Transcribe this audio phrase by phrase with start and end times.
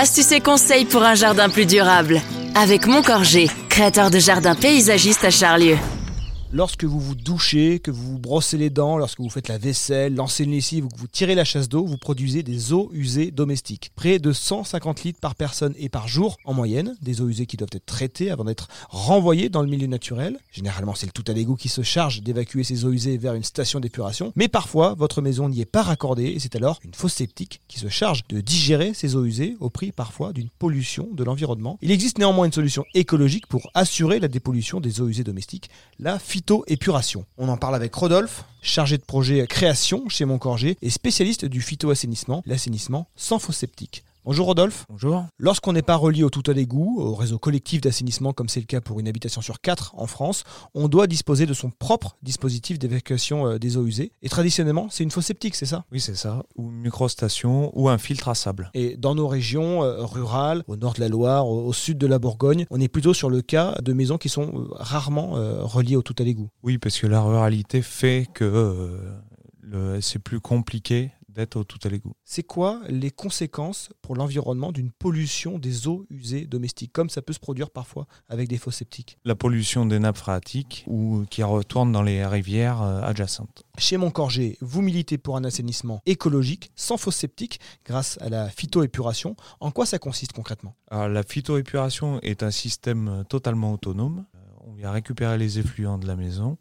[0.00, 2.20] Astuces et conseils pour un jardin plus durable.
[2.54, 5.76] Avec Moncorgé, créateur de jardins paysagistes à Charlieu.
[6.50, 10.14] Lorsque vous vous douchez, que vous vous brossez les dents, lorsque vous faites la vaisselle,
[10.14, 13.30] lancez une lessive ou que vous tirez la chasse d'eau, vous produisez des eaux usées
[13.30, 13.90] domestiques.
[13.94, 16.96] Près de 150 litres par personne et par jour en moyenne.
[17.02, 20.38] Des eaux usées qui doivent être traitées avant d'être renvoyées dans le milieu naturel.
[20.50, 23.44] Généralement, c'est le tout à l'égout qui se charge d'évacuer ces eaux usées vers une
[23.44, 24.32] station d'épuration.
[24.34, 27.78] Mais parfois, votre maison n'y est pas raccordée et c'est alors une fosse septique qui
[27.78, 31.78] se charge de digérer ces eaux usées au prix parfois d'une pollution de l'environnement.
[31.82, 36.18] Il existe néanmoins une solution écologique pour assurer la dépollution des eaux usées domestiques, la
[36.38, 37.24] phytoépuration.
[37.36, 42.44] On en parle avec Rodolphe, chargé de projet création chez Moncorgé et spécialiste du phytoassainissement,
[42.46, 44.04] l'assainissement sans septique.
[44.28, 44.84] Bonjour Rodolphe.
[44.90, 45.24] Bonjour.
[45.38, 48.66] Lorsqu'on n'est pas relié au tout à l'égout, au réseau collectif d'assainissement comme c'est le
[48.66, 52.78] cas pour une habitation sur 4 en France, on doit disposer de son propre dispositif
[52.78, 54.12] d'évacuation euh, des eaux usées.
[54.20, 55.86] Et traditionnellement, c'est une fosse septique, c'est ça?
[55.92, 56.42] Oui, c'est ça.
[56.56, 58.70] Ou une microstation ou un filtre à sable.
[58.74, 62.18] Et dans nos régions euh, rurales, au nord de la Loire, au, sud de la
[62.18, 65.30] Bourgogne, on est plutôt sur le cas de maisons qui sont euh, rarement
[65.62, 66.50] reliées au tout à l'égout.
[66.62, 69.00] Oui, parce que la ruralité fait que
[70.00, 72.12] c'est plus compliqué d'être au tout à l'égout.
[72.24, 77.32] C'est quoi les conséquences pour l'environnement d'une pollution des eaux usées domestiques, comme ça peut
[77.32, 79.18] se produire parfois avec des fosses septiques?
[79.24, 83.62] La pollution des nappes phréatiques ou qui retourne dans les rivières euh, adjacentes.
[83.78, 89.36] Chez Moncorgé, vous militez pour un assainissement écologique, sans fosse septique, grâce à la phytoépuration.
[89.60, 90.74] En quoi ça consiste concrètement?
[90.90, 94.26] Alors, la phytoépuration est un système euh, totalement autonome.
[94.34, 96.58] Euh, On vient récupérer les effluents de la maison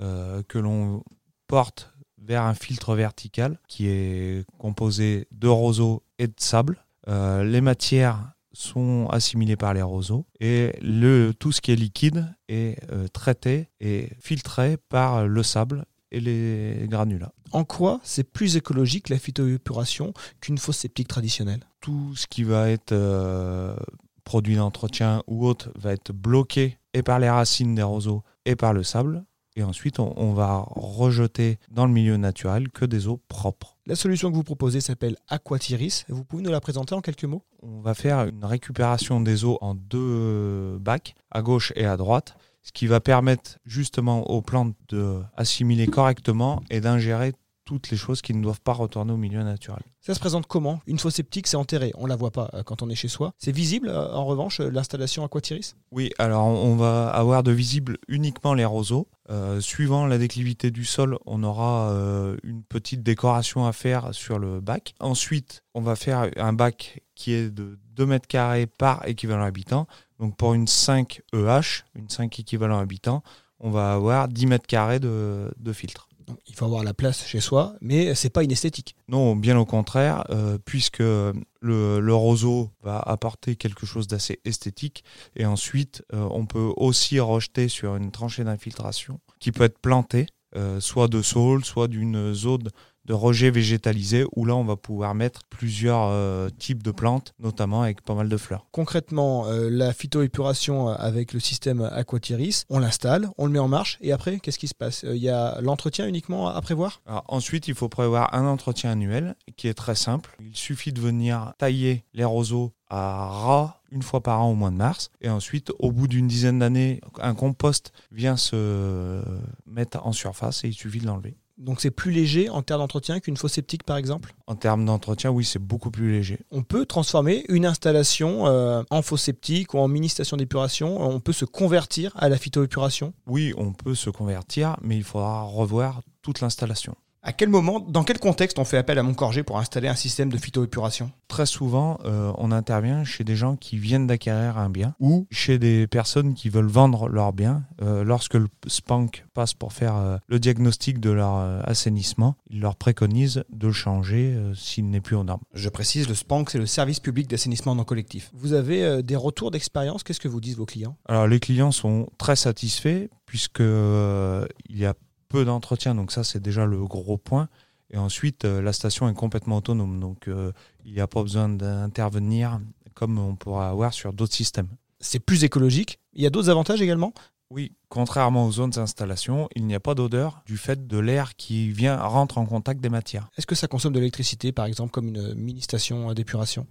[0.00, 1.02] euh, que l'on
[1.48, 6.84] porte vers un filtre vertical qui est composé de roseaux et de sable.
[7.08, 12.26] Euh, les matières sont assimilées par les roseaux et le, tout ce qui est liquide
[12.48, 17.32] est euh, traité et filtré par le sable et les granulats.
[17.52, 21.60] En quoi c'est plus écologique la phytoépuration qu'une fosse septique traditionnelle?
[21.80, 23.76] Tout ce qui va être euh,
[24.24, 28.72] produit d'entretien ou autre va être bloqué et par les racines des roseaux et par
[28.72, 29.24] le sable.
[29.56, 33.76] Et ensuite, on, on va rejeter dans le milieu naturel que des eaux propres.
[33.86, 36.04] La solution que vous proposez s'appelle Aquatiris.
[36.08, 37.44] Vous pouvez nous la présenter en quelques mots?
[37.62, 42.36] On va faire une récupération des eaux en deux bacs, à gauche et à droite,
[42.62, 47.32] ce qui va permettre justement aux plantes d'assimiler correctement et d'ingérer
[47.64, 49.82] toutes les choses qui ne doivent pas retourner au milieu naturel.
[50.00, 50.80] Ça se présente comment?
[50.86, 51.92] Une fosse septique, c'est enterré.
[51.96, 53.32] On la voit pas euh, quand on est chez soi.
[53.38, 55.76] C'est visible, euh, en revanche, euh, l'installation Aquatiris?
[55.92, 59.08] Oui, alors on va avoir de visible uniquement les roseaux.
[59.30, 64.40] Euh, suivant la déclivité du sol, on aura euh, une petite décoration à faire sur
[64.40, 64.94] le bac.
[64.98, 69.86] Ensuite, on va faire un bac qui est de 2 mètres carrés par équivalent habitant.
[70.18, 73.22] Donc pour une 5 EH, une 5 équivalent habitant,
[73.60, 76.08] on va avoir 10 mètres carrés de, de filtre.
[76.46, 78.94] Il faut avoir la place chez soi, mais c'est pas inesthétique.
[79.08, 85.04] Non, bien au contraire, euh, puisque le, le roseau va apporter quelque chose d'assez esthétique.
[85.36, 90.26] Et ensuite, euh, on peut aussi rejeter sur une tranchée d'infiltration qui peut être plantée,
[90.56, 92.68] euh, soit de saule, soit d'une zone
[93.10, 97.82] de rejet végétalisé, où là, on va pouvoir mettre plusieurs euh, types de plantes, notamment
[97.82, 98.68] avec pas mal de fleurs.
[98.70, 103.66] Concrètement, euh, la phytoépuration euh, avec le système Aquatiris, on l'installe, on le met en
[103.66, 105.02] marche, et après, qu'est-ce qui se passe?
[105.02, 107.00] Euh, Il y a l'entretien uniquement à à prévoir?
[107.06, 110.36] Alors, ensuite, il faut prévoir un entretien annuel qui est très simple.
[110.40, 114.70] Il suffit de venir tailler les roseaux à ras une fois par an au mois
[114.70, 115.10] de mars.
[115.20, 119.22] Et ensuite, au bout d'une dizaine d'années, un compost vient se
[119.66, 121.36] mettre en surface et il suffit de l'enlever.
[121.60, 124.34] Donc c'est plus léger en termes d'entretien qu'une fosse septique par exemple?
[124.46, 126.38] En termes d'entretien, oui, c'est beaucoup plus léger.
[126.50, 131.20] On peut transformer une installation euh, en fosse septique ou en mini station d'épuration, on
[131.20, 133.12] peut se convertir à la phytoépuration.
[133.26, 136.96] Oui, on peut se convertir, mais il faudra revoir toute l'installation.
[137.22, 140.30] À quel moment, dans quel contexte on fait appel à Moncorgé pour installer un système
[140.30, 141.12] de phytoépuration?
[141.28, 145.58] Très souvent, euh, on intervient chez des gens qui viennent d'acquérir un bien ou chez
[145.58, 147.64] des personnes qui veulent vendre leur bien.
[147.82, 151.34] Euh, lorsque le SPANC passe pour faire euh, le diagnostic de leur
[151.68, 155.42] assainissement, il leur préconise de le changer s'il n'est plus aux normes.
[155.52, 158.30] Je précise, le SPANC, c'est le service public d'assainissement non collectif.
[158.32, 160.96] Vous avez des retours d'expérience, qu'est-ce que vous disent vos clients?
[161.06, 164.94] Alors les clients sont très satisfaits puisque euh, il y a
[165.30, 167.48] peu d'entretien, donc ça c'est déjà le gros point.
[167.92, 170.52] Et ensuite, euh, la station est complètement autonome, donc euh,
[170.84, 172.60] il n'y a pas besoin d'intervenir
[172.94, 174.68] comme on pourra avoir sur d'autres systèmes.
[175.00, 175.98] C'est plus écologique.
[176.12, 177.12] Il y a d'autres avantages également?
[177.50, 181.70] Oui, contrairement aux zones d'installation, il n'y a pas d'odeur du fait de l'air qui
[181.72, 183.28] vient rentre en contact des matières.
[183.36, 186.66] Est-ce que ça consomme de l'électricité, par exemple, comme une mini station d'épuration?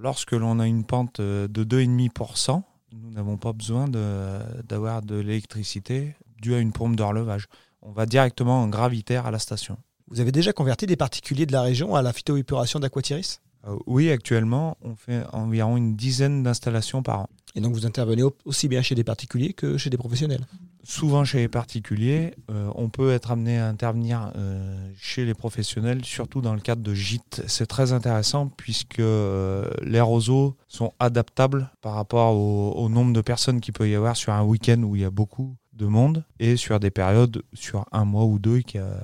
[0.00, 2.62] Lorsque l'on a une pente euh, de 2,5%,
[2.92, 7.46] nous n'avons pas besoin de- d'avoir de l'électricité due à une pompe de relevage.
[7.82, 9.76] On va directement en gravitaire à la station.
[10.08, 13.40] Vous avez déjà converti des particuliers de la région à la phytoépuration d'Aquatiris?
[13.66, 17.28] Euh, oui, actuellement, on fait environ une dizaine d'installations par an.
[17.54, 20.46] Et donc vous intervenez aussi bien chez des particuliers que chez des professionnels?
[20.84, 26.04] Souvent chez les particuliers, euh, on peut être amené à intervenir euh, chez les professionnels,
[26.04, 27.42] surtout dans le cadre de gîtes.
[27.46, 33.20] C'est très intéressant puisque euh, les roseaux sont adaptables par rapport au, au nombre de
[33.20, 36.24] personnes qu'il peut y avoir sur un week-end où il y a beaucoup de monde
[36.38, 39.00] et sur des périodes, sur un mois ou deux, qui a-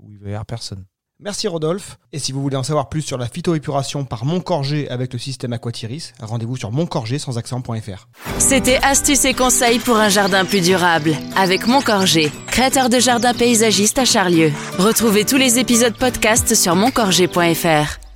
[0.00, 0.84] où il va y avoir personne.
[1.20, 1.98] Merci Rodolphe.
[2.12, 5.52] Et si vous voulez en savoir plus sur la phytoépuration par Montcorgé avec le système
[5.52, 8.08] Aquatiris, rendez-vous sur montcorgé sans accent.fr.
[8.38, 13.98] C'était astuces et conseils pour un jardin plus durable avec Moncorgé, créateur de jardins paysagistes
[13.98, 14.52] à Charlieu.
[14.78, 18.07] Retrouvez tous les épisodes podcast sur moncorgé.fr.